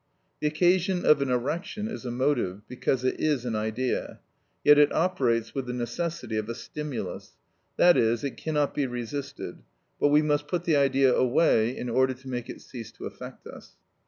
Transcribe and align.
The 0.39 0.47
occasion 0.47 1.05
of 1.05 1.21
an 1.21 1.29
erection 1.29 1.87
is 1.87 2.05
a 2.05 2.09
motive, 2.09 2.67
because 2.67 3.03
it 3.03 3.19
is 3.19 3.45
an 3.45 3.55
idea, 3.55 4.19
yet 4.63 4.79
it 4.79 4.91
operates 4.91 5.53
with 5.53 5.67
the 5.67 5.73
necessity 5.73 6.37
of 6.37 6.49
a 6.49 6.55
stimulus, 6.55 7.33
i.e., 7.77 7.93
it 7.95 8.35
cannot 8.35 8.73
be 8.73 8.87
resisted, 8.87 9.59
but 9.99 10.07
we 10.07 10.23
must 10.23 10.47
put 10.47 10.63
the 10.63 10.75
idea 10.75 11.13
away 11.13 11.77
in 11.77 11.87
order 11.87 12.15
to 12.15 12.27
make 12.27 12.49
it 12.49 12.61
cease 12.61 12.91
to 12.93 13.05
affect 13.05 13.45
us. 13.45 13.73